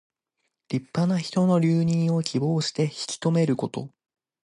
[0.67, 3.91] 立派な人の留任を希望して引き留めること。